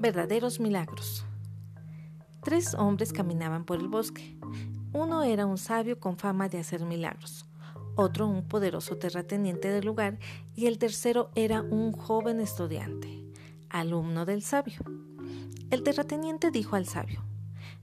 [0.00, 1.24] Verdaderos milagros.
[2.44, 4.38] Tres hombres caminaban por el bosque.
[4.92, 7.46] Uno era un sabio con fama de hacer milagros,
[7.96, 10.20] otro un poderoso terrateniente del lugar
[10.54, 13.24] y el tercero era un joven estudiante,
[13.70, 14.78] alumno del sabio.
[15.70, 17.24] El terrateniente dijo al sabio,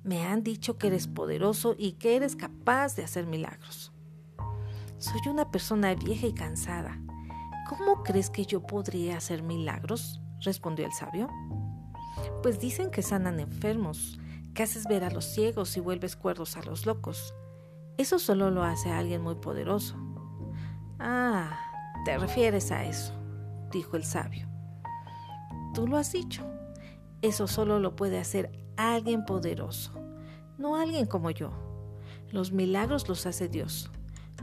[0.04, 3.92] me han dicho que eres poderoso y que eres capaz de hacer milagros.
[5.00, 6.98] Soy una persona vieja y cansada.
[7.68, 10.22] ¿Cómo crees que yo podría hacer milagros?
[10.40, 11.28] respondió el sabio.
[12.42, 14.20] Pues dicen que sanan enfermos,
[14.54, 17.34] que haces ver a los ciegos y vuelves cuerdos a los locos.
[17.98, 19.96] Eso solo lo hace alguien muy poderoso.
[21.00, 21.60] Ah,
[22.06, 23.14] te refieres a eso,
[23.72, 24.48] dijo el sabio.
[25.74, 26.44] Tú lo has dicho.
[27.22, 29.94] Eso solo lo puede hacer alguien poderoso,
[30.58, 31.52] no alguien como yo.
[32.32, 33.90] Los milagros los hace Dios.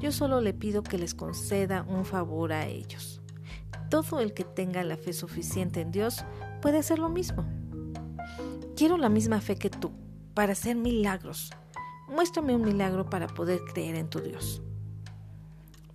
[0.00, 3.20] Yo solo le pido que les conceda un favor a ellos.
[3.88, 6.24] Todo el que tenga la fe suficiente en Dios
[6.60, 7.44] puede hacer lo mismo.
[8.82, 9.92] Quiero la misma fe que tú
[10.34, 11.52] para hacer milagros.
[12.08, 14.60] Muéstrame un milagro para poder creer en tu Dios.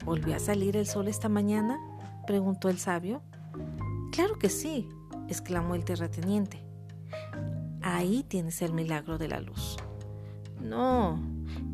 [0.05, 1.77] ¿Volvió a salir el sol esta mañana?
[2.25, 3.21] preguntó el sabio.
[4.13, 4.88] Claro que sí,
[5.27, 6.63] exclamó el terrateniente.
[7.81, 9.75] Ahí tienes el milagro de la luz.
[10.61, 11.22] No,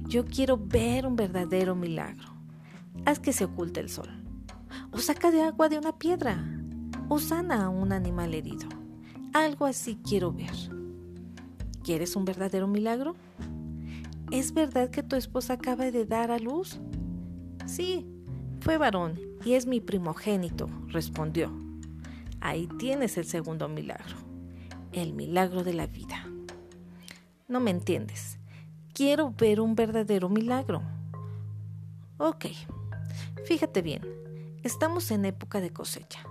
[0.08, 2.30] yo quiero ver un verdadero milagro.
[3.06, 4.10] Haz que se oculte el sol.
[4.92, 6.44] O saca de agua de una piedra.
[7.08, 8.68] O sana a un animal herido.
[9.32, 10.83] Algo así quiero ver.
[11.84, 13.16] ¿Quieres un verdadero milagro?
[14.32, 16.80] ¿Es verdad que tu esposa acaba de dar a luz?
[17.66, 18.08] Sí,
[18.62, 21.52] fue varón y es mi primogénito, respondió.
[22.40, 24.16] Ahí tienes el segundo milagro,
[24.94, 26.26] el milagro de la vida.
[27.50, 28.40] No me entiendes.
[28.94, 30.82] Quiero ver un verdadero milagro.
[32.18, 32.46] Ok,
[33.46, 34.02] fíjate bien,
[34.64, 36.24] estamos en época de cosecha.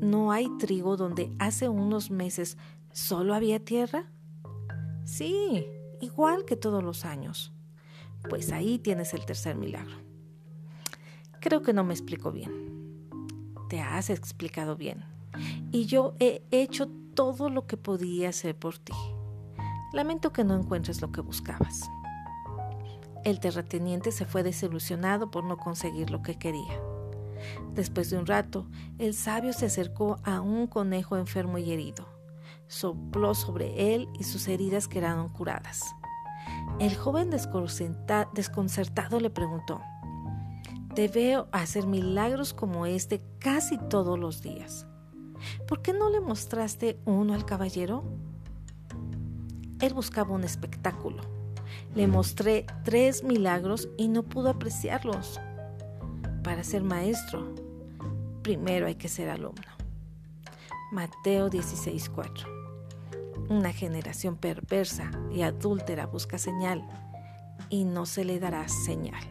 [0.00, 2.56] ¿No hay trigo donde hace unos meses
[2.92, 4.06] solo había tierra?
[5.10, 5.66] Sí,
[6.00, 7.52] igual que todos los años.
[8.28, 9.96] Pues ahí tienes el tercer milagro.
[11.40, 13.10] Creo que no me explico bien.
[13.68, 15.04] Te has explicado bien.
[15.72, 18.92] Y yo he hecho todo lo que podía hacer por ti.
[19.92, 21.90] Lamento que no encuentres lo que buscabas.
[23.24, 26.80] El terrateniente se fue desilusionado por no conseguir lo que quería.
[27.74, 28.68] Después de un rato,
[28.98, 32.19] el sabio se acercó a un conejo enfermo y herido.
[32.70, 35.96] Sopló sobre él y sus heridas quedaron curadas.
[36.78, 39.80] El joven desconcertado le preguntó,
[40.94, 44.86] Te veo hacer milagros como este casi todos los días.
[45.66, 48.04] ¿Por qué no le mostraste uno al caballero?
[49.80, 51.24] Él buscaba un espectáculo.
[51.96, 55.40] Le mostré tres milagros y no pudo apreciarlos.
[56.44, 57.52] Para ser maestro,
[58.42, 59.72] primero hay que ser alumno.
[60.92, 62.59] Mateo 16:4
[63.50, 66.86] Una generación perversa y adúltera busca señal
[67.68, 69.24] y no se le dará señal.